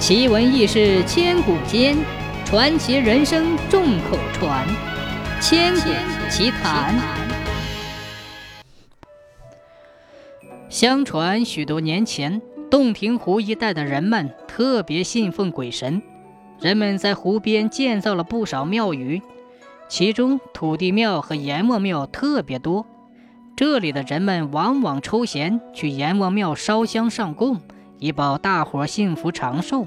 [0.00, 1.94] 奇闻异事千古间，
[2.46, 4.66] 传奇人生众口传。
[5.42, 5.90] 千古
[6.30, 6.98] 奇谈。
[10.70, 12.40] 相传许多年前，
[12.70, 16.00] 洞庭湖一带的人们特别信奉鬼神，
[16.58, 19.20] 人们在湖边建造了不少庙宇，
[19.86, 22.86] 其中土地庙和阎王庙特别多。
[23.54, 27.60] 这里的人们往往抽闲去阎王庙烧香上供。
[28.00, 29.86] 以保大伙幸福长寿，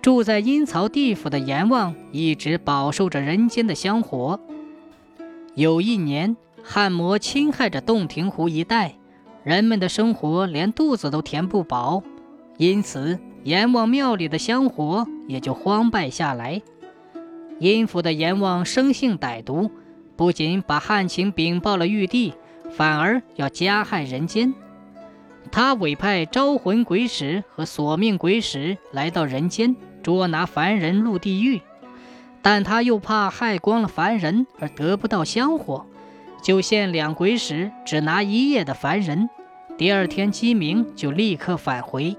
[0.00, 4.38] 住在阴曹地府的阎王一直饱受着人间的香火。
[5.54, 8.94] 有一年，旱魔侵害着洞庭湖一带，
[9.42, 12.02] 人们的生活连肚子都填不饱，
[12.58, 16.62] 因此阎王庙里的香火也就荒败下来。
[17.58, 19.70] 阴府的阎王生性歹毒，
[20.16, 22.34] 不仅把旱情禀报了玉帝，
[22.70, 24.54] 反而要加害人间。
[25.50, 31.62] 他委派招魂鬼使和索命鬼使来到人间捉拿凡人入地狱，
[32.42, 35.86] 但他又怕害光了凡人而得不到香火，
[36.42, 39.28] 就限两鬼使只拿一夜的凡人，
[39.78, 42.16] 第二天鸡鸣就立刻返回。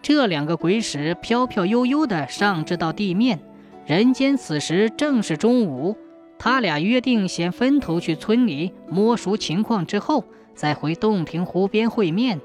[0.00, 3.38] 这两个鬼使飘飘悠悠地上至到地面，
[3.84, 5.96] 人间此时正是中午，
[6.38, 10.24] 他俩约定先分头去村里摸熟情况之后。
[10.54, 12.40] 再回洞庭湖边会面。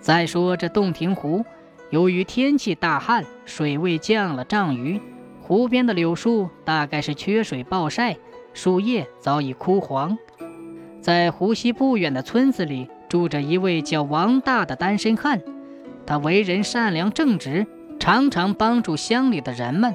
[0.00, 1.44] 再说这洞庭湖，
[1.90, 5.00] 由于天气大旱，水位降了丈余，
[5.42, 8.16] 湖边的柳树大概是缺水暴晒，
[8.54, 10.16] 树叶早已枯黄。
[11.02, 15.42] 在湖西不远的村子里，住着一位叫王大的单身汉，
[16.06, 17.66] 他为人善良正直，
[17.98, 19.94] 常常帮助乡里的人们。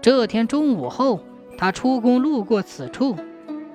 [0.00, 1.20] 这天中午后，
[1.56, 3.16] 他出宫路过此处，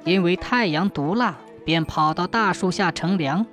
[0.03, 1.37] 因为太阳毒辣。
[1.67, 3.45] 便跑到大树下乘凉。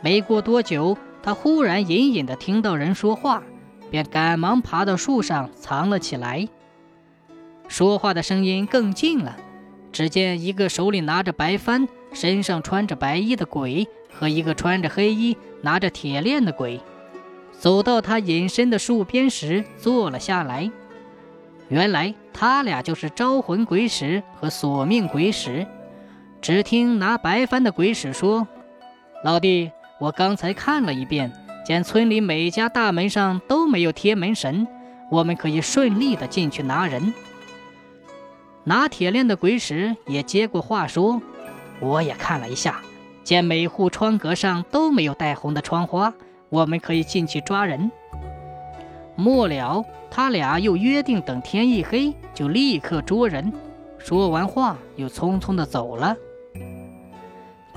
[0.00, 3.42] 没过多久，他忽然隐隐地听到人说话，
[3.90, 6.48] 便赶忙爬到树上藏了起来。
[7.68, 9.36] 说话的声音更近了，
[9.92, 16.80] 只见一个手里拿着白帆、身上穿着白衣的鬼和一个穿着黑衣、拿着铁链的鬼，
[17.52, 20.70] 走到他隐身的树边时坐了下来。
[21.68, 25.66] 原来他俩就是招魂鬼使和索命鬼使。
[26.42, 28.48] 只听拿白帆的鬼使说
[29.22, 29.70] ：“老弟，
[30.00, 31.32] 我刚才看了一遍，
[31.64, 34.66] 见村里每家大门上都没有贴门神，
[35.08, 37.14] 我们可以顺利的进去拿人。”
[38.64, 41.22] 拿铁链的鬼使也接过话说
[41.78, 42.80] ：“我也看了一下，
[43.22, 46.12] 见每户窗格上都没有带红的窗花，
[46.48, 47.88] 我们可以进去抓人。”
[49.14, 53.52] 末了，他俩又约定等天一黑就立刻捉人。
[53.96, 56.16] 说完话，又匆匆的走了。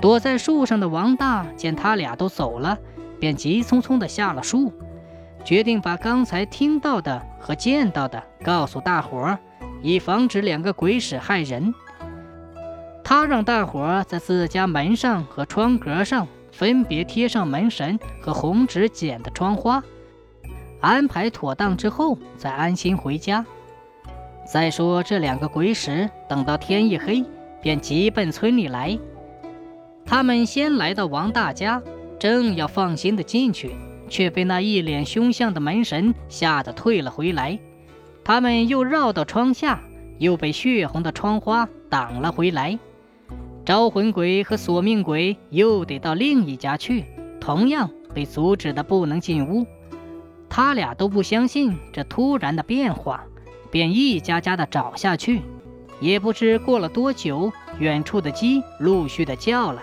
[0.00, 2.78] 躲在树上的王大见他俩都走了，
[3.18, 4.72] 便急匆匆地下了树，
[5.44, 9.38] 决定把刚才听到的和见到的告诉大伙儿，
[9.82, 11.72] 以防止两个鬼使害人。
[13.02, 19.82] 他让大伙儿在自家门上和窗格上分别贴上门神和红纸剪的窗花，
[20.80, 23.46] 安排妥当之后再安心回家。
[24.44, 27.24] 再说这两个鬼使，等到天一黑，
[27.62, 28.98] 便急奔村里来。
[30.06, 31.82] 他们先来到王大家，
[32.18, 33.72] 正要放心的进去，
[34.08, 37.58] 却被那一脸凶相的门神吓得退了回来。
[38.24, 39.82] 他们又绕到窗下，
[40.18, 42.78] 又被血红的窗花挡了回来。
[43.64, 47.04] 招魂鬼和索命鬼又得到另一家去，
[47.40, 49.66] 同样被阻止的不能进屋。
[50.48, 53.24] 他俩都不相信这突然的变化，
[53.72, 55.42] 便一家家的找下去。
[55.98, 59.82] 也不知过了多久，远处的鸡陆续的叫了。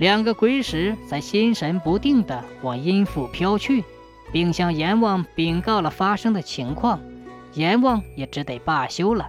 [0.00, 3.84] 两个鬼使才心神不定地往阴府飘去，
[4.32, 6.98] 并向阎王禀告了发生的情况，
[7.52, 9.28] 阎王也只得罢休了。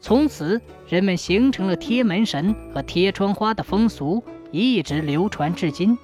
[0.00, 5.96] 从此，人们形成了贴门神和贴窗花的风俗，一直流传至今。